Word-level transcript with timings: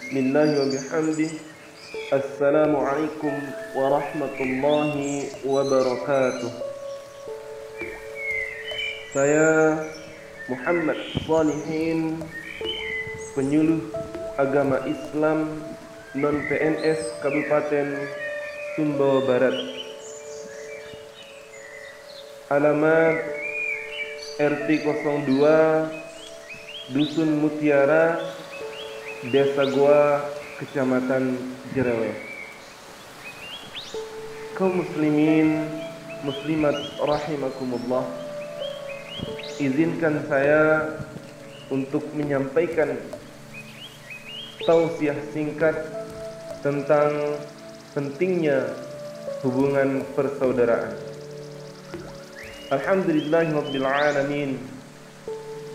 Bismillah 0.00 0.48
wa 0.56 0.64
bihamdih 0.72 1.32
Assalamualaikum 2.08 3.34
warahmatullahi 3.76 5.28
wabarakatuh 5.44 6.52
Saya 9.12 9.76
Muhammad 10.48 10.96
Salihin 11.28 12.16
Penyuluh 13.36 13.92
Agama 14.40 14.80
Islam 14.88 15.60
Non-PNS 16.16 17.20
Kabupaten 17.20 18.00
Sumbawa 18.80 19.20
Barat 19.28 19.56
Alamat 22.48 23.20
RT 24.40 24.80
02 24.80 26.96
Dusun 26.96 27.44
Mutiara 27.44 28.39
Desa 29.20 29.68
Gua, 29.76 30.24
Kecamatan 30.56 31.36
Jerewe. 31.76 32.08
Kaum 34.56 34.80
muslimin, 34.80 35.68
muslimat 36.24 36.72
rahimakumullah. 37.04 38.08
Izinkan 39.60 40.24
saya 40.24 40.88
untuk 41.68 42.00
menyampaikan 42.16 42.96
tausiah 44.64 45.20
singkat 45.36 45.76
tentang 46.64 47.36
pentingnya 47.92 48.72
hubungan 49.44 50.00
persaudaraan. 50.16 50.96
Alhamdulillahirabbil 52.72 53.84
alamin. 53.84 54.79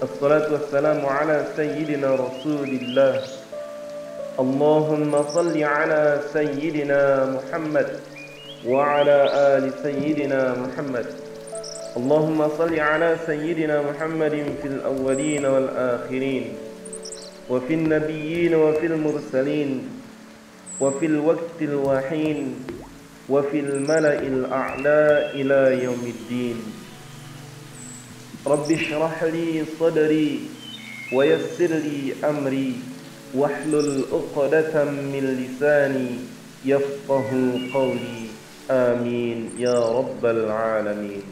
الصلاة 0.06 0.54
والسلام 0.54 1.06
على 1.06 1.46
سيدنا 1.56 2.16
رسول 2.16 2.70
الله. 2.70 3.22
اللهم 4.40 5.24
صل 5.24 5.64
على 5.64 6.22
سيدنا 6.34 7.02
محمد 7.36 7.90
وعلى 8.68 9.20
آل 9.58 9.64
سيدنا 9.84 10.42
محمد. 10.54 11.06
اللهم 11.98 12.40
صل 12.58 12.80
على 12.80 13.18
سيدنا 13.26 13.82
محمد 13.82 14.36
في 14.62 14.68
الأولين 14.68 15.46
والآخرين 15.46 16.46
وفي 17.50 17.74
النبيين 17.74 18.56
وفي 18.56 18.86
المرسلين 18.86 19.90
وفي 20.82 21.06
الوقت 21.06 21.60
الوحين 21.62 22.66
وفي 23.30 23.60
الملأ 23.60 24.20
الأعلى 24.20 25.02
إلى 25.34 25.84
يوم 25.84 26.04
الدين. 26.16 26.85
رب 28.46 28.72
اشرح 28.72 29.24
لي 29.24 29.66
صدري 29.80 30.40
ويسر 31.14 31.72
لي 31.82 32.14
أمري 32.30 32.74
واحلل 33.34 34.06
عقدة 34.14 34.86
من 34.86 35.24
لساني 35.42 36.10
يفقه 36.66 37.30
قولي. 37.74 38.26
آمين 38.72 39.50
يا 39.58 39.80
رب 39.98 40.26
العالمين. 40.26 41.26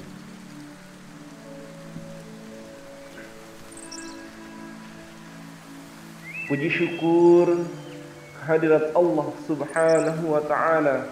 Puji 6.44 6.70
syukur 6.70 7.66
hadirat 8.46 8.94
Allah 8.94 9.28
Subhanahu 9.48 10.38
wa 10.38 10.42
taala 10.44 11.10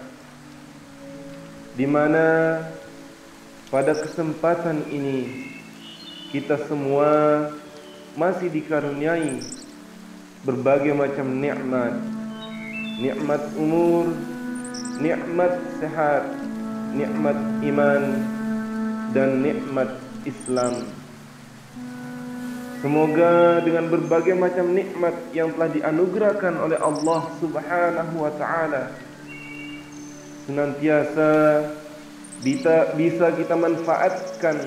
di 1.74 1.88
mana 1.88 2.60
pada 3.72 3.96
kesempatan 3.96 4.86
ini 4.92 5.51
kita 6.32 6.56
semua 6.64 7.44
masih 8.16 8.48
dikaruniai 8.48 9.44
berbagai 10.48 10.96
macam 10.96 11.28
nikmat. 11.28 11.92
Nikmat 13.04 13.42
umur 13.60 14.08
nikmat 14.96 15.52
sehat 15.76 16.24
nikmat 16.96 17.36
iman 17.68 18.02
dan 19.12 19.44
nikmat 19.44 19.92
Islam. 20.24 20.88
Semoga 22.80 23.62
dengan 23.62 23.92
berbagai 23.92 24.34
macam 24.34 24.72
nikmat 24.72 25.14
yang 25.36 25.52
telah 25.54 25.70
dianugerahkan 25.70 26.54
oleh 26.58 26.78
Allah 26.80 27.22
Subhanahu 27.38 28.14
wa 28.18 28.32
taala 28.40 28.90
senantiasa 30.42 31.30
bisa 32.42 33.26
kita 33.38 33.54
manfaatkan 33.54 34.58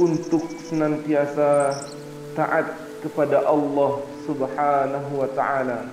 untuk 0.00 0.48
senantiasa 0.64 1.76
taat 2.32 2.72
kepada 3.04 3.44
Allah 3.44 4.00
Subhanahu 4.24 5.12
wa 5.20 5.28
taala. 5.36 5.84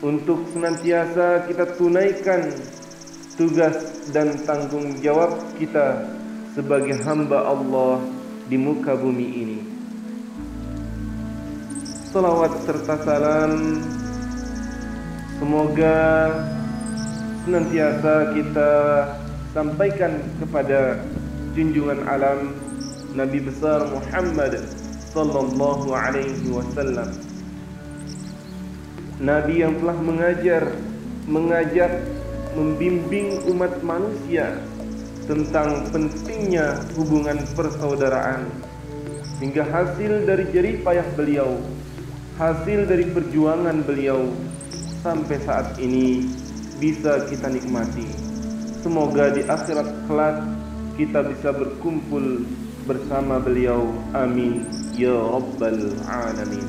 Untuk 0.00 0.48
senantiasa 0.50 1.46
kita 1.46 1.76
tunaikan 1.76 2.50
tugas 3.36 4.08
dan 4.10 4.34
tanggung 4.48 4.98
jawab 5.04 5.36
kita 5.60 6.08
sebagai 6.56 6.96
hamba 7.04 7.52
Allah 7.52 8.00
di 8.48 8.56
muka 8.56 8.96
bumi 8.96 9.28
ini. 9.28 9.58
Salawat 12.12 12.52
serta 12.68 12.96
salam 13.08 13.80
semoga 15.40 16.28
senantiasa 17.48 18.36
kita 18.36 18.70
sampaikan 19.56 20.12
kepada 20.36 21.00
junjungan 21.56 22.04
alam 22.04 22.61
Nabi 23.12 23.44
besar 23.44 23.84
Muhammad 23.92 24.56
sallallahu 25.12 25.92
alaihi 25.92 26.48
wasallam. 26.48 27.12
Nabi 29.20 29.60
yang 29.60 29.76
telah 29.84 29.98
mengajar, 30.00 30.64
mengajak, 31.28 31.92
membimbing 32.56 33.36
umat 33.52 33.84
manusia 33.84 34.56
tentang 35.28 35.84
pentingnya 35.92 36.80
hubungan 36.96 37.36
persaudaraan 37.52 38.48
hingga 39.44 39.60
hasil 39.60 40.24
dari 40.24 40.48
jerih 40.48 40.80
payah 40.80 41.06
beliau, 41.12 41.60
hasil 42.40 42.88
dari 42.88 43.12
perjuangan 43.12 43.84
beliau 43.84 44.32
sampai 45.04 45.36
saat 45.44 45.76
ini 45.76 46.24
bisa 46.80 47.28
kita 47.28 47.52
nikmati. 47.52 48.08
Semoga 48.80 49.36
di 49.36 49.44
akhirat 49.44 50.08
kelak 50.08 50.42
kita 50.96 51.20
bisa 51.28 51.54
berkumpul 51.54 52.42
bersama 52.86 53.38
beliau. 53.38 53.90
Amin. 54.14 54.66
Ya 54.94 55.14
rabbal 55.14 55.94
alamin. 56.06 56.68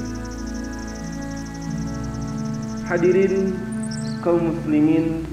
Hadirin 2.87 3.57
kaum 4.21 4.53
muslimin 4.53 5.25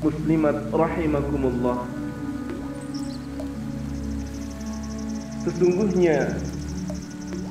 muslimat 0.00 0.68
rahimakumullah. 0.72 1.84
Sesungguhnya 5.44 6.36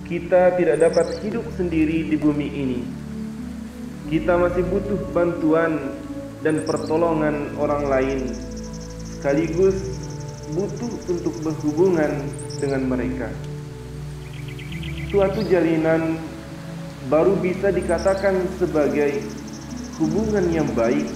kita 0.05 0.57
tidak 0.57 0.77
dapat 0.81 1.07
hidup 1.25 1.45
sendiri 1.57 2.09
di 2.09 2.17
bumi 2.17 2.47
ini. 2.49 2.81
Kita 4.09 4.37
masih 4.37 4.65
butuh 4.65 4.97
bantuan 5.13 5.93
dan 6.41 6.65
pertolongan 6.65 7.53
orang 7.61 7.83
lain 7.85 8.19
sekaligus 9.19 9.75
butuh 10.53 10.93
untuk 11.09 11.35
berhubungan 11.45 12.25
dengan 12.57 12.89
mereka. 12.89 13.29
Suatu 15.09 15.41
jalinan 15.45 16.21
baru 17.09 17.33
bisa 17.41 17.73
dikatakan 17.73 18.45
sebagai 18.61 19.25
hubungan 19.97 20.45
yang 20.53 20.69
baik 20.77 21.07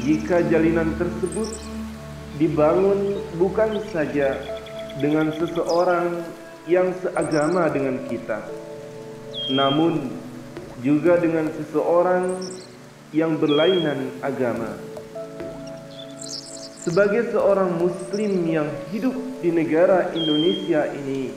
jika 0.00 0.40
jalinan 0.48 0.96
tersebut 0.96 1.46
dibangun 2.40 3.18
bukan 3.36 3.82
saja 3.90 4.38
dengan 5.02 5.34
seseorang 5.36 6.22
yang 6.70 6.94
seagama 7.02 7.66
dengan 7.68 8.00
kita 8.06 8.40
namun 9.52 10.12
juga 10.84 11.18
dengan 11.18 11.48
seseorang 11.56 12.38
yang 13.10 13.40
berlainan 13.40 14.12
agama 14.20 14.76
sebagai 16.88 17.36
seorang 17.36 17.76
muslim 17.76 18.48
yang 18.48 18.64
hidup 18.88 19.12
di 19.44 19.52
negara 19.52 20.08
Indonesia 20.16 20.88
ini 20.88 21.36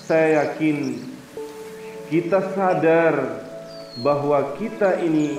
saya 0.00 0.48
yakin 0.48 0.96
kita 2.08 2.56
sadar 2.56 3.44
bahwa 4.00 4.56
kita 4.56 4.96
ini 5.04 5.36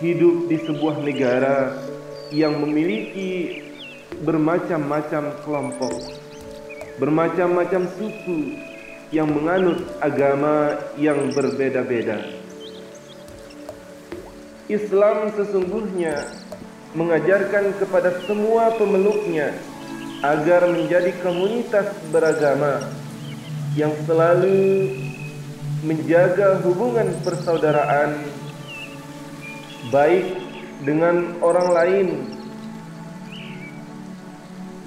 hidup 0.00 0.48
di 0.48 0.56
sebuah 0.56 1.04
negara 1.04 1.76
yang 2.32 2.56
memiliki 2.64 3.60
bermacam-macam 4.24 5.36
kelompok, 5.44 6.16
bermacam-macam 6.96 7.84
suku 8.00 8.56
yang 9.12 9.28
menganut 9.28 9.84
agama 10.00 10.80
yang 10.96 11.28
berbeda-beda. 11.36 12.24
Islam 14.72 15.28
sesungguhnya 15.36 16.40
mengajarkan 16.94 17.76
kepada 17.78 18.18
semua 18.26 18.74
pemeluknya 18.74 19.54
agar 20.20 20.68
menjadi 20.68 21.14
komunitas 21.22 21.86
beragama 22.10 22.82
yang 23.78 23.94
selalu 24.04 24.90
menjaga 25.86 26.60
hubungan 26.66 27.14
persaudaraan 27.24 28.18
baik 29.88 30.26
dengan 30.84 31.38
orang 31.40 31.68
lain 31.72 32.08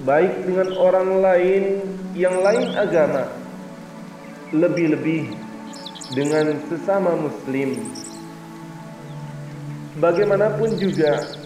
baik 0.04 0.44
dengan 0.44 0.70
orang 0.76 1.10
lain 1.24 1.64
yang 2.14 2.36
lain 2.44 2.76
agama 2.76 3.32
lebih-lebih 4.54 5.34
dengan 6.14 6.60
sesama 6.70 7.18
muslim. 7.18 7.90
Bagaimanapun 9.98 10.78
juga 10.78 11.43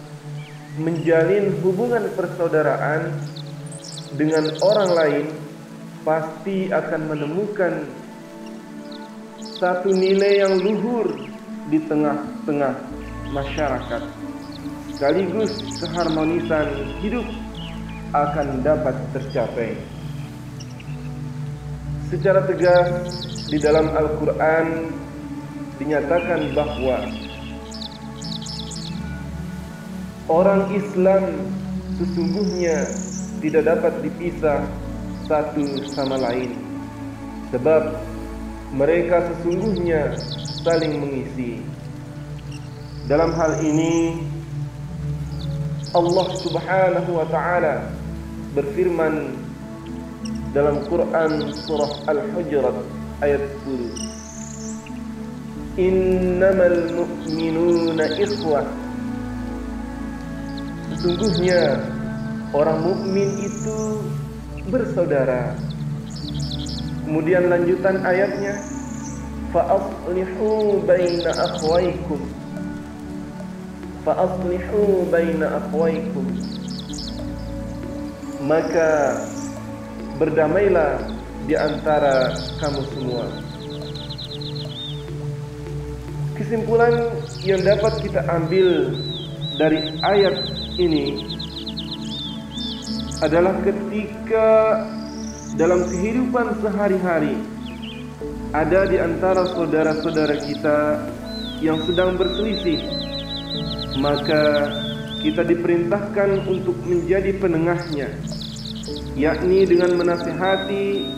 menjalin 0.77 1.57
hubungan 1.65 2.05
persaudaraan 2.13 3.09
dengan 4.13 4.45
orang 4.61 4.89
lain 4.93 5.25
pasti 6.05 6.69
akan 6.69 7.01
menemukan 7.11 7.73
satu 9.57 9.89
nilai 9.89 10.45
yang 10.45 10.61
luhur 10.61 11.17
di 11.67 11.81
tengah-tengah 11.89 12.77
masyarakat. 13.33 14.03
Sekaligus 14.93 15.61
keharmonisan 15.81 16.69
hidup 17.01 17.25
akan 18.13 18.61
dapat 18.61 18.95
tercapai. 19.11 19.75
Secara 22.07 22.47
tegas 22.47 22.89
di 23.51 23.59
dalam 23.59 23.91
Al-Quran 23.91 24.95
dinyatakan 25.75 26.55
bahwa 26.55 27.26
Orang 30.27 30.75
Islam 30.75 31.23
sesungguhnya 31.95 32.83
tidak 33.39 33.63
dapat 33.63 33.93
dipisah 34.03 34.59
satu 35.23 35.87
sama 35.87 36.19
lain 36.19 36.51
sebab 37.47 37.95
mereka 38.75 39.23
sesungguhnya 39.23 40.19
saling 40.67 40.99
mengisi. 40.99 41.63
Dalam 43.07 43.31
hal 43.39 43.63
ini 43.63 44.19
Allah 45.95 46.27
Subhanahu 46.43 47.11
wa 47.15 47.23
taala 47.31 47.87
berfirman 48.51 49.31
dalam 50.51 50.83
Quran 50.91 51.55
surah 51.55 52.03
Al-Hujurat 52.11 52.75
ayat 53.23 53.47
10 53.63 55.79
Innamal 55.79 56.91
mu'minuna 56.91 58.11
ikhwah 58.19 58.86
Sesungguhnya 60.97 61.77
orang 62.57 62.81
mukmin 62.81 63.29
itu 63.37 64.01
bersaudara. 64.73 65.53
Kemudian 67.05 67.53
lanjutan 67.53 68.01
ayatnya, 68.01 68.57
fa'aslihu 69.53 70.81
baina 70.89 71.37
akhwaikum. 71.37 72.17
Fa'aslihu 74.09 75.05
baina 75.13 75.61
akhwaikum. 75.61 76.25
Maka 78.49 79.21
berdamailah 80.17 80.97
di 81.45 81.53
antara 81.53 82.33
kamu 82.57 82.81
semua. 82.97 83.25
Kesimpulan 86.41 87.13
yang 87.45 87.61
dapat 87.61 88.01
kita 88.01 88.25
ambil 88.33 88.97
dari 89.61 89.93
ayat 90.01 90.56
ini 90.77 91.25
adalah 93.25 93.57
ketika 93.65 94.47
dalam 95.57 95.81
kehidupan 95.89 96.53
sehari-hari 96.61 97.35
ada 98.53 98.85
di 98.85 98.97
antara 99.01 99.43
saudara-saudara 99.57 100.37
kita 100.45 101.01
yang 101.59 101.81
sedang 101.89 102.13
berselisih 102.15 102.77
maka 103.97 104.69
kita 105.25 105.41
diperintahkan 105.41 106.45
untuk 106.45 106.77
menjadi 106.85 107.33
penengahnya 107.41 108.13
yakni 109.17 109.65
dengan 109.65 109.97
menasihati 109.97 111.09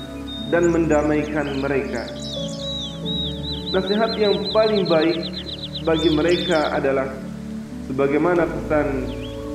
dan 0.49 0.71
mendamaikan 0.71 1.59
mereka. 1.59 2.07
Nasihat 3.69 4.17
yang 4.17 4.33
paling 4.49 4.87
baik 4.89 5.19
bagi 5.85 6.09
mereka 6.09 6.73
adalah 6.73 7.11
sebagaimana 7.85 8.47
pesan 8.49 8.87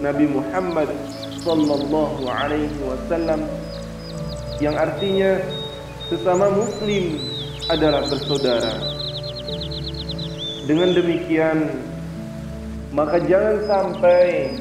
Nabi 0.05 0.29
Muhammad 0.29 0.93
sallallahu 1.41 2.29
alaihi 2.29 2.77
wasallam 2.85 3.49
yang 4.61 4.77
artinya 4.77 5.41
sesama 6.13 6.53
muslim 6.53 7.17
adalah 7.73 8.05
bersaudara. 8.05 8.85
Dengan 10.69 10.93
demikian 10.93 11.73
maka 12.93 13.17
jangan 13.25 13.57
sampai 13.65 14.53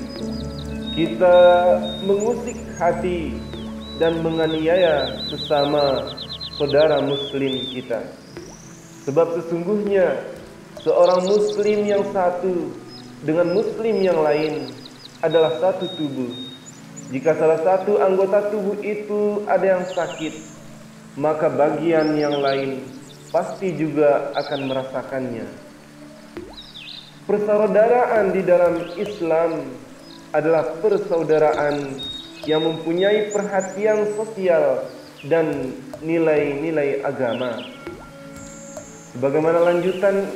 kita 0.95 1.37
mengusik 2.07 2.55
hati 2.79 3.35
dan 3.99 4.23
menganiaya 4.23 5.11
sesama 5.27 6.07
saudara 6.55 7.03
muslim 7.03 7.67
kita. 7.67 7.99
Sebab 9.03 9.43
sesungguhnya 9.43 10.23
seorang 10.79 11.27
muslim 11.27 11.83
yang 11.83 12.03
satu 12.15 12.71
dengan 13.27 13.51
muslim 13.51 13.99
yang 13.99 14.19
lain 14.23 14.71
adalah 15.23 15.55
satu 15.63 15.87
tubuh. 15.95 16.27
Jika 17.15 17.39
salah 17.39 17.63
satu 17.63 18.03
anggota 18.03 18.51
tubuh 18.51 18.75
itu 18.83 19.47
ada 19.47 19.79
yang 19.79 19.85
sakit, 19.87 20.35
maka 21.15 21.47
bagian 21.47 22.19
yang 22.19 22.43
lain 22.43 22.83
pasti 23.31 23.71
juga 23.71 24.35
akan 24.35 24.59
merasakannya. 24.67 25.47
Persaudaraan 27.23 28.35
di 28.35 28.41
dalam 28.43 28.75
Islam 28.99 29.63
adalah 30.35 30.75
persaudaraan 30.83 31.95
yang 32.43 32.67
mempunyai 32.67 33.31
perhatian 33.31 34.11
sosial 34.19 34.83
dan 35.31 35.71
nilai-nilai 36.03 36.99
agama. 37.07 37.63
Sebagaimana 39.15 39.71
lanjutan 39.71 40.27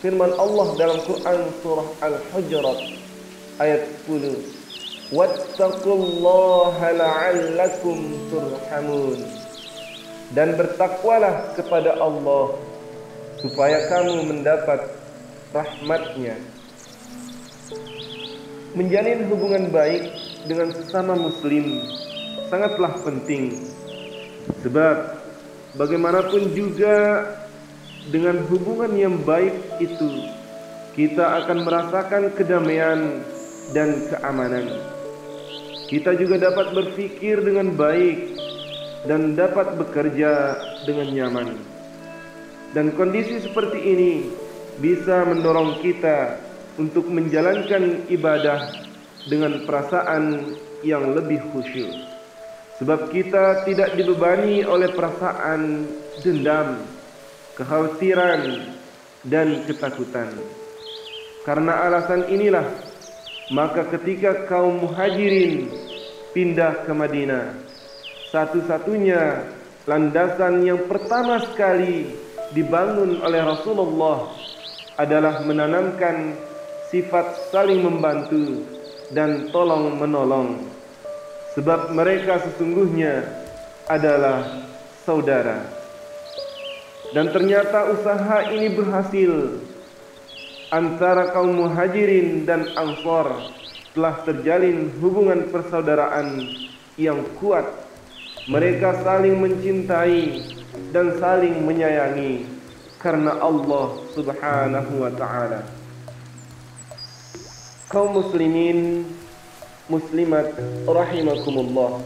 firman 0.00 0.32
Allah 0.40 0.68
dalam 0.80 0.98
Quran 1.04 1.38
surah 1.60 1.88
Al-Hujurat 2.00 2.99
ayat 3.60 3.84
10 4.08 4.60
Wattaqullaha 5.10 6.94
la'allakum 6.94 7.98
turhamun. 8.30 9.18
Dan 10.30 10.54
bertakwalah 10.54 11.58
kepada 11.58 11.98
Allah 11.98 12.54
supaya 13.42 13.90
kamu 13.90 14.30
mendapat 14.30 14.86
rahmatnya. 15.50 16.38
Menjalin 18.78 19.26
hubungan 19.26 19.74
baik 19.74 20.14
dengan 20.46 20.70
sesama 20.70 21.18
muslim 21.18 21.82
sangatlah 22.46 22.94
penting. 23.02 23.58
Sebab 24.62 25.18
bagaimanapun 25.74 26.54
juga 26.54 27.26
dengan 28.14 28.46
hubungan 28.46 28.94
yang 28.94 29.18
baik 29.26 29.82
itu 29.82 30.30
kita 30.94 31.42
akan 31.42 31.66
merasakan 31.66 32.30
kedamaian 32.38 33.26
dan 33.70 34.10
keamanan. 34.10 34.66
Kita 35.90 36.14
juga 36.14 36.38
dapat 36.38 36.70
berpikir 36.70 37.42
dengan 37.42 37.74
baik 37.74 38.38
dan 39.10 39.34
dapat 39.34 39.74
bekerja 39.74 40.58
dengan 40.86 41.08
nyaman. 41.10 41.48
Dan 42.70 42.94
kondisi 42.94 43.42
seperti 43.42 43.82
ini 43.82 44.12
bisa 44.78 45.26
mendorong 45.26 45.82
kita 45.82 46.38
untuk 46.78 47.10
menjalankan 47.10 48.06
ibadah 48.06 48.70
dengan 49.26 49.66
perasaan 49.66 50.54
yang 50.86 51.12
lebih 51.12 51.42
khusyuk. 51.50 51.90
Sebab 52.80 53.12
kita 53.12 53.68
tidak 53.68 53.92
dibebani 53.98 54.64
oleh 54.64 54.88
perasaan 54.88 55.84
dendam, 56.24 56.80
kekhawatiran, 57.58 58.72
dan 59.28 59.68
ketakutan. 59.68 60.32
Karena 61.44 61.84
alasan 61.84 62.24
inilah, 62.32 62.64
maka 63.50 63.82
ketika 63.98 64.46
kaum 64.46 64.86
muhajirin 64.86 65.66
pindah 66.30 66.86
ke 66.86 66.92
Madinah, 66.94 67.50
satu-satunya 68.30 69.42
landasan 69.90 70.62
yang 70.62 70.86
pertama 70.86 71.42
sekali 71.42 72.14
dibangun 72.54 73.18
oleh 73.26 73.42
Rasulullah 73.42 74.30
adalah 74.94 75.42
menanamkan 75.42 76.38
sifat 76.94 77.50
saling 77.50 77.82
membantu 77.82 78.62
dan 79.10 79.50
tolong 79.50 79.98
menolong. 79.98 80.70
Sebab 81.58 81.90
mereka 81.90 82.38
sesungguhnya 82.46 83.26
adalah 83.90 84.62
saudara. 85.02 85.66
Dan 87.10 87.34
ternyata 87.34 87.90
usaha 87.90 88.54
ini 88.54 88.70
berhasil 88.70 89.58
antara 90.70 91.34
kaum 91.34 91.50
muhajirin 91.50 92.46
dan 92.46 92.70
ansor 92.78 93.50
telah 93.90 94.22
terjalin 94.22 94.94
hubungan 95.02 95.50
persaudaraan 95.50 96.46
yang 96.94 97.26
kuat. 97.42 97.66
Mereka 98.46 99.02
saling 99.04 99.36
mencintai 99.36 100.42
dan 100.94 101.18
saling 101.18 101.60
menyayangi 101.66 102.46
karena 103.02 103.36
Allah 103.42 104.00
Subhanahu 104.14 104.92
wa 105.02 105.12
taala. 105.12 105.60
Kaum 107.90 108.22
muslimin 108.22 109.04
muslimat 109.90 110.54
rahimakumullah. 110.86 111.98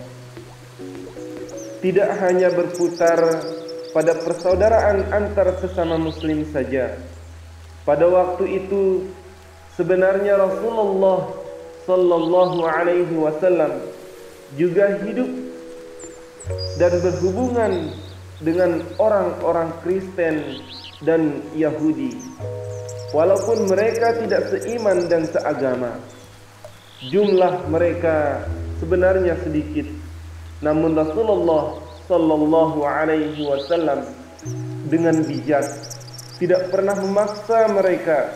Tidak 1.85 2.11
hanya 2.25 2.49
berputar 2.49 3.21
pada 3.93 4.17
persaudaraan 4.25 5.13
antar 5.13 5.53
sesama 5.61 6.01
muslim 6.01 6.49
saja 6.49 6.97
pada 7.85 8.09
waktu 8.09 8.65
itu 8.65 9.05
sebenarnya 9.77 10.41
Rasulullah 10.41 11.29
sallallahu 11.85 12.65
alaihi 12.65 13.13
wasallam 13.17 13.81
juga 14.57 14.97
hidup 15.05 15.29
dan 16.81 16.93
berhubungan 17.01 17.73
dengan 18.41 18.81
orang-orang 18.97 19.69
Kristen 19.85 20.65
dan 21.05 21.45
Yahudi 21.53 22.17
walaupun 23.15 23.71
mereka 23.71 24.19
tidak 24.19 24.51
seiman 24.51 25.07
dan 25.07 25.23
seagama. 25.31 25.95
Jumlah 27.05 27.69
mereka 27.71 28.43
sebenarnya 28.83 29.39
sedikit, 29.45 29.87
namun 30.65 30.99
Rasulullah 30.99 31.79
sallallahu 32.11 32.81
alaihi 32.83 33.45
wasallam 33.45 34.03
dengan 34.89 35.21
bijak 35.25 35.65
tidak 36.39 36.71
pernah 36.75 36.97
memaksa 36.99 37.71
mereka 37.71 38.35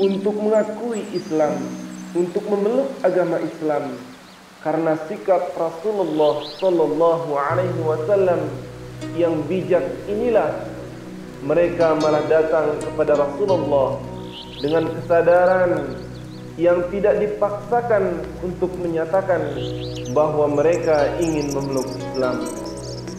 untuk 0.00 0.36
mengakui 0.38 1.06
Islam, 1.14 1.54
untuk 2.12 2.44
memeluk 2.50 2.90
agama 3.02 3.38
Islam 3.40 3.94
karena 4.58 4.98
sikap 5.06 5.54
Rasulullah 5.54 6.42
sallallahu 6.58 7.30
alaihi 7.38 7.78
wasallam 7.86 8.50
yang 9.14 9.38
bijak 9.46 9.86
inilah 10.10 10.50
mereka 11.46 11.94
malah 12.02 12.26
datang 12.26 12.74
kepada 12.82 13.14
Rasulullah 13.14 14.02
dengan 14.58 14.90
kesadaran 14.98 15.94
yang 16.58 16.82
tidak 16.90 17.22
dipaksakan 17.22 18.18
untuk 18.42 18.74
menyatakan 18.82 19.54
bahwa 20.10 20.50
mereka 20.50 21.06
ingin 21.22 21.54
memeluk 21.54 21.86
Islam. 21.94 22.42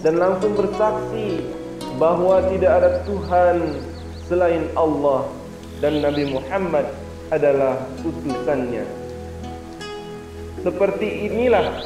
Dan 0.03 0.19
langsung 0.19 0.59
bersaksi 0.59 1.47
bahwa 1.95 2.43
tidak 2.51 2.71
ada 2.83 2.91
Tuhan 3.07 3.55
selain 4.29 4.69
Allah 4.77 5.25
dan 5.81 6.05
Nabi 6.05 6.29
Muhammad 6.29 6.85
adalah 7.33 7.81
utusannya. 8.05 8.85
Seperti 10.61 11.25
inilah 11.25 11.81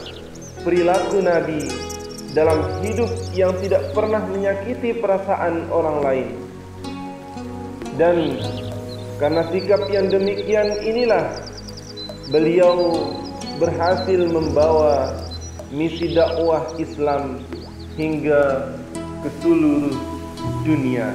perilaku 0.68 1.24
Nabi 1.24 1.64
dalam 2.36 2.84
hidup 2.84 3.10
yang 3.32 3.56
tidak 3.64 3.96
pernah 3.96 4.20
menyakiti 4.28 4.98
perasaan 5.00 5.72
orang 5.72 5.98
lain. 6.04 6.30
Dan 7.96 8.42
karena 9.22 9.46
sikap 9.54 9.88
yang 9.88 10.10
demikian 10.10 10.82
inilah 10.84 11.30
beliau 12.34 13.08
berhasil 13.62 14.20
membawa 14.26 15.14
misi 15.70 16.12
dakwah 16.18 16.66
Islam 16.82 17.46
hingga 17.94 18.74
ke 19.22 19.30
seluruh 19.46 19.94
dunia. 20.66 21.14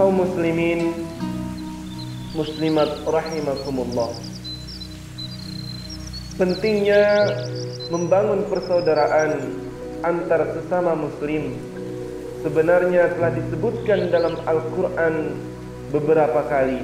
Kaum 0.00 0.16
muslimin 0.16 0.96
muslimat 2.32 3.04
rahimakumullah. 3.04 4.08
Pentingnya 6.40 7.04
membangun 7.92 8.48
persaudaraan 8.48 9.60
antar 10.00 10.56
sesama 10.56 10.96
muslim 10.96 11.52
sebenarnya 12.40 13.12
telah 13.12 13.28
disebutkan 13.44 14.08
dalam 14.08 14.40
Al-Quran 14.48 15.36
beberapa 15.92 16.48
kali. 16.48 16.80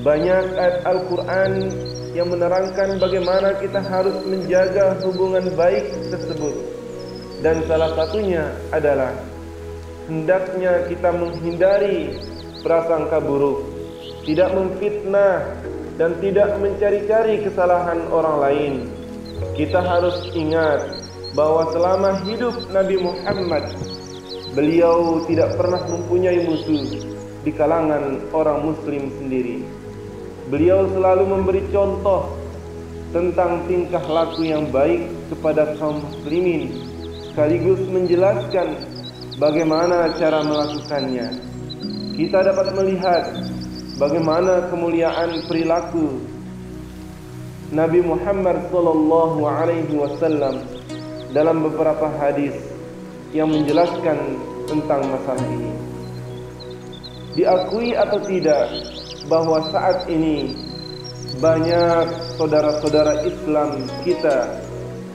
Banyak 0.00 0.56
ayat 0.56 0.88
Al-Quran 0.88 1.52
yang 2.16 2.32
menerangkan 2.32 2.96
bagaimana 2.96 3.60
kita 3.60 3.84
harus 3.84 4.24
menjaga 4.24 4.96
hubungan 5.04 5.52
baik 5.52 5.84
tersebut. 6.08 6.64
Dan 7.44 7.60
salah 7.68 7.92
satunya 7.92 8.56
adalah 8.72 9.35
hendaknya 10.06 10.86
kita 10.90 11.10
menghindari 11.12 12.16
prasangka 12.62 13.22
buruk, 13.22 13.62
tidak 14.26 14.50
memfitnah 14.54 15.44
dan 16.00 16.16
tidak 16.22 16.56
mencari-cari 16.58 17.42
kesalahan 17.46 18.02
orang 18.10 18.36
lain. 18.42 18.74
Kita 19.52 19.84
harus 19.84 20.32
ingat 20.32 20.80
bahwa 21.36 21.68
selama 21.70 22.24
hidup 22.24 22.56
Nabi 22.72 22.96
Muhammad 22.96 23.68
Beliau 24.56 25.20
tidak 25.28 25.52
pernah 25.60 25.84
mempunyai 25.84 26.48
musuh 26.48 26.88
di 27.44 27.52
kalangan 27.52 28.24
orang 28.32 28.64
muslim 28.64 29.12
sendiri. 29.20 29.60
Beliau 30.48 30.88
selalu 30.96 31.28
memberi 31.28 31.60
contoh 31.68 32.32
tentang 33.12 33.68
tingkah 33.68 34.00
laku 34.08 34.48
yang 34.48 34.64
baik 34.72 35.12
kepada 35.28 35.76
kaum 35.76 36.00
muslimin 36.00 36.72
sekaligus 37.28 37.84
menjelaskan 37.92 38.95
bagaimana 39.36 40.16
cara 40.16 40.40
melakukannya. 40.44 41.28
Kita 42.16 42.38
dapat 42.40 42.72
melihat 42.72 43.36
bagaimana 44.00 44.72
kemuliaan 44.72 45.44
perilaku 45.44 46.16
Nabi 47.72 48.00
Muhammad 48.00 48.72
sallallahu 48.72 49.44
alaihi 49.44 49.92
wasallam 49.92 50.64
dalam 51.36 51.60
beberapa 51.68 52.08
hadis 52.16 52.56
yang 53.36 53.52
menjelaskan 53.52 54.16
tentang 54.64 55.04
masalah 55.12 55.44
ini. 55.52 55.72
Diakui 57.36 57.92
atau 57.92 58.16
tidak 58.24 58.64
bahwa 59.28 59.60
saat 59.68 60.08
ini 60.08 60.56
banyak 61.36 62.08
saudara-saudara 62.40 63.28
Islam 63.28 63.84
kita 64.00 64.56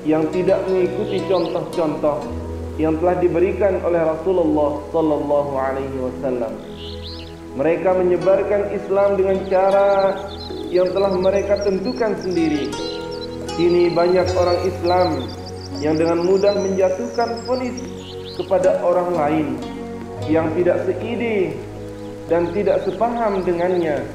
yang 0.06 0.22
tidak 0.30 0.62
mengikuti 0.70 1.18
contoh-contoh 1.25 2.40
yang 2.80 3.00
telah 3.00 3.20
diberikan 3.20 3.80
oleh 3.84 4.00
Rasulullah 4.00 4.80
sallallahu 4.92 5.51
alaihi 5.56 5.98
wasallam. 6.00 6.54
Mereka 7.60 7.90
menyebarkan 8.00 8.72
Islam 8.72 9.20
dengan 9.20 9.38
cara 9.51 10.16
yang 10.72 10.88
telah 10.96 11.12
mereka 11.12 11.60
tentukan 11.68 12.16
sendiri. 12.24 12.72
Kini 13.60 13.92
banyak 13.92 14.28
orang 14.40 14.60
Islam 14.63 15.10
yang 15.84 16.00
dengan 16.00 16.24
mudah 16.24 16.56
menjatuhkan 16.56 17.44
vonis 17.44 17.75
kepada 18.40 18.80
orang 18.80 19.12
lain 19.12 19.48
yang 20.32 20.48
tidak 20.56 20.88
seide 20.88 21.58
dan 22.32 22.48
tidak 22.56 22.80
sepaham 22.88 23.44
dengannya 23.44 24.06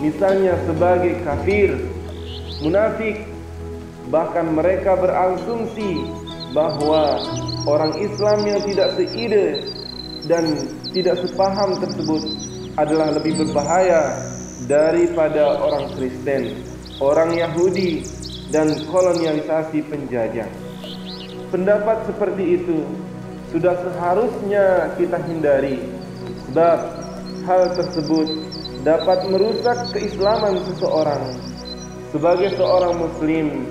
misalnya 0.00 0.56
sebagai 0.64 1.16
kafir 1.24 1.76
munafik 2.64 3.24
bahkan 4.08 4.48
mereka 4.52 4.96
berasumsi 4.96 6.04
bahwa 6.50 7.22
orang 7.66 7.94
Islam 8.02 8.42
yang 8.42 8.60
tidak 8.66 8.98
seide 8.98 9.46
dan 10.26 10.44
tidak 10.90 11.22
sepaham 11.22 11.78
tersebut 11.78 12.22
adalah 12.78 13.14
lebih 13.14 13.38
berbahaya 13.46 14.18
daripada 14.66 15.58
orang 15.62 15.90
Kristen, 15.94 16.62
orang 16.98 17.34
Yahudi 17.34 18.02
dan 18.50 18.70
kolonialisasi 18.90 19.86
penjajah. 19.86 20.46
Pendapat 21.50 22.06
seperti 22.06 22.62
itu 22.62 22.86
sudah 23.50 23.74
seharusnya 23.82 24.94
kita 24.94 25.18
hindari 25.26 25.82
sebab 26.50 26.78
hal 27.46 27.62
tersebut 27.74 28.26
dapat 28.86 29.26
merusak 29.26 29.90
keislaman 29.90 30.62
seseorang. 30.70 31.22
Sebagai 32.10 32.58
seorang 32.58 32.98
muslim, 32.98 33.66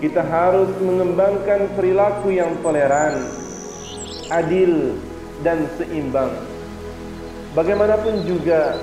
kita 0.00 0.24
harus 0.24 0.72
mengembangkan 0.80 1.76
perilaku 1.76 2.32
yang 2.32 2.56
toleran, 2.64 3.20
adil, 4.32 4.96
dan 5.44 5.68
seimbang. 5.76 6.32
Bagaimanapun 7.52 8.24
juga, 8.24 8.80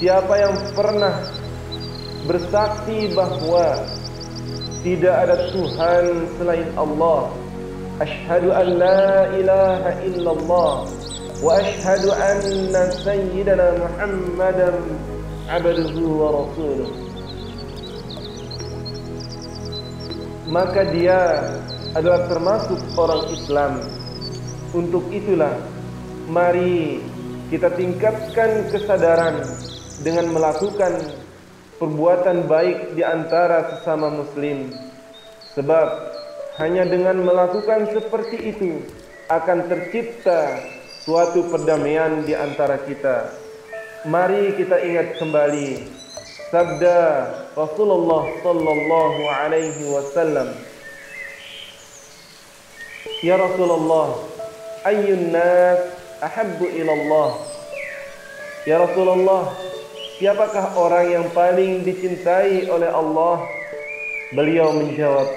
siapa 0.00 0.32
yang 0.40 0.56
pernah 0.72 1.20
bersaksi 2.24 3.12
bahwa 3.12 3.84
tidak 4.80 5.14
ada 5.28 5.36
Tuhan 5.52 6.04
selain 6.40 6.68
Allah. 6.76 7.28
Ashhadu 8.00 8.48
an 8.50 8.80
la 8.80 9.28
ilaha 9.36 9.90
illallah 10.08 10.74
wa 11.44 11.50
ashhadu 11.60 12.10
anna 12.10 12.90
sayyidana 13.04 13.76
Muhammadan 13.76 14.76
abduhu 15.52 16.04
wa 16.16 16.28
rasuluh. 16.42 17.03
Maka 20.48 20.84
dia 20.92 21.40
adalah 21.96 22.28
termasuk 22.28 22.80
orang 22.98 23.32
Islam 23.32 23.72
untuk 24.76 25.06
itulah 25.08 25.54
mari 26.28 27.00
kita 27.48 27.72
tingkatkan 27.72 28.68
kesadaran 28.68 29.44
dengan 30.02 30.32
melakukan 30.34 31.00
perbuatan 31.78 32.44
baik 32.50 32.98
di 32.98 33.02
antara 33.06 33.76
sesama 33.76 34.10
muslim 34.10 34.74
sebab 35.54 35.88
hanya 36.58 36.86
dengan 36.86 37.22
melakukan 37.22 37.90
seperti 37.90 38.54
itu 38.54 38.82
akan 39.30 39.66
tercipta 39.66 40.60
suatu 41.02 41.48
perdamaian 41.50 42.22
di 42.24 42.32
antara 42.32 42.80
kita. 42.84 43.32
Mari 44.04 44.56
kita 44.56 44.76
ingat 44.84 45.16
kembali 45.16 45.68
sabda 46.52 47.00
Rasulullah 47.54 48.26
sallallahu 48.42 49.30
alaihi 49.30 49.86
wasallam. 49.86 50.58
Ya 53.22 53.38
Rasulullah, 53.38 54.18
ayyun 54.82 55.30
nas 55.30 55.78
ahabbu 56.18 56.66
ila 56.66 56.92
Allah? 56.98 57.30
Ya 58.66 58.82
Rasulullah, 58.82 59.54
siapakah 60.18 60.74
orang 60.74 61.06
yang 61.14 61.26
paling 61.30 61.86
dicintai 61.86 62.66
oleh 62.66 62.90
Allah? 62.90 63.46
Beliau 64.34 64.74
menjawab, 64.74 65.30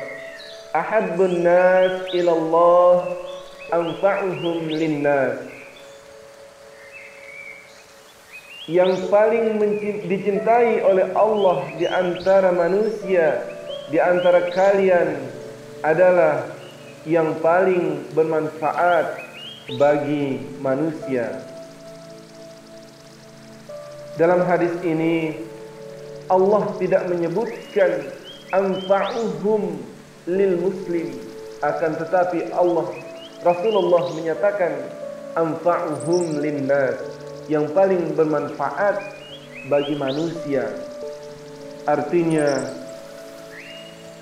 ahabbun 0.73 1.45
nas 1.45 2.01
ila 2.17 2.31
Allah 2.33 3.13
anfa'uhum 3.77 4.65
linnas 4.65 5.56
yang 8.67 8.91
paling 9.07 9.55
dicintai 10.11 10.83
oleh 10.83 11.07
Allah 11.15 11.71
di 11.79 11.87
antara 11.87 12.51
manusia 12.51 13.39
di 13.87 13.95
antara 13.95 14.51
kalian 14.51 15.15
adalah 15.87 16.43
yang 17.07 17.31
paling 17.39 18.03
bermanfaat 18.11 19.23
bagi 19.79 20.43
manusia. 20.59 21.39
Dalam 24.19 24.43
hadis 24.43 24.75
ini 24.83 25.39
Allah 26.27 26.67
tidak 26.75 27.07
menyebutkan 27.07 28.11
anfa'uhum 28.51 29.79
lil 30.27 30.53
muslim 30.59 31.07
akan 31.63 31.91
tetapi 32.03 32.51
Allah 32.51 32.91
Rasulullah 33.47 34.11
menyatakan 34.11 34.75
anfa'uhum 35.39 36.43
linnas 36.43 37.16
yang 37.47 37.67
paling 37.71 38.15
bermanfaat 38.15 38.99
bagi 39.71 39.95
manusia. 39.95 40.67
Artinya 41.87 42.67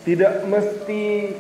tidak 0.06 0.46
mesti 0.46 1.34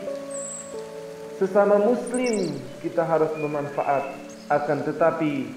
sesama 1.38 1.78
muslim 1.78 2.58
kita 2.82 3.06
harus 3.06 3.30
bermanfaat 3.38 4.18
akan 4.50 4.78
tetapi 4.90 5.50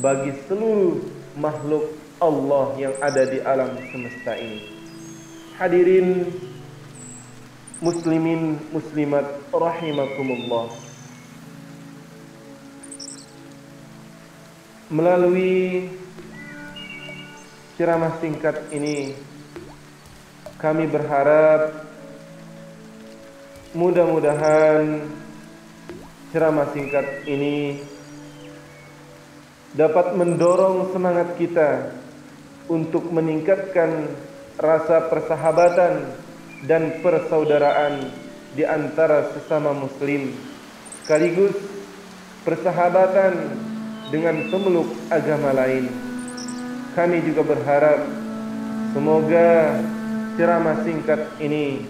bagi 0.00 0.32
seluruh 0.48 1.00
makhluk 1.36 1.92
Allah 2.20 2.72
yang 2.80 2.94
ada 3.04 3.28
di 3.28 3.38
alam 3.44 3.76
semesta 3.92 4.32
ini. 4.40 4.64
Hadirin 5.60 6.32
muslimin 7.84 8.56
muslimat 8.72 9.26
rahimakumullah 9.52 10.83
melalui 14.92 15.88
ceramah 17.80 18.20
singkat 18.20 18.68
ini 18.68 19.16
kami 20.60 20.84
berharap 20.84 21.88
mudah-mudahan 23.72 25.08
ceramah 26.30 26.68
singkat 26.76 27.24
ini 27.24 27.80
dapat 29.72 30.12
mendorong 30.14 30.92
semangat 30.92 31.32
kita 31.40 31.96
untuk 32.68 33.08
meningkatkan 33.08 34.12
rasa 34.60 35.08
persahabatan 35.08 36.12
dan 36.68 37.00
persaudaraan 37.00 38.12
di 38.54 38.62
antara 38.62 39.32
sesama 39.34 39.74
muslim 39.74 40.30
sekaligus 41.02 41.56
persahabatan 42.46 43.73
dengan 44.14 44.46
pemeluk 44.46 44.94
agama 45.10 45.50
lain. 45.50 45.90
Kami 46.94 47.18
juga 47.26 47.42
berharap 47.42 47.98
semoga 48.94 49.74
ceramah 50.38 50.78
singkat 50.86 51.26
ini 51.42 51.82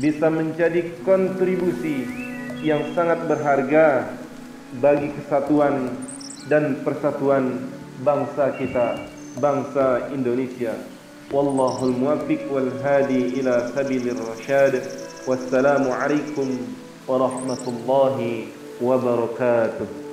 bisa 0.00 0.32
menjadi 0.32 0.88
kontribusi 1.04 2.08
yang 2.64 2.80
sangat 2.96 3.28
berharga 3.28 4.08
bagi 4.80 5.12
kesatuan 5.20 5.92
dan 6.48 6.80
persatuan 6.80 7.68
bangsa 8.00 8.56
kita, 8.56 8.96
bangsa 9.36 10.08
Indonesia. 10.16 10.72
Wallahul 11.28 11.92
muwaffiq 11.92 12.48
wal 12.48 12.72
hadi 12.80 13.36
ila 13.44 13.68
sabilir 13.76 14.16
rasyad. 14.16 14.80
Wassalamu 15.28 15.92
alaikum 15.92 16.56
warahmatullahi 17.04 18.48
wabarakatuh. 18.80 20.05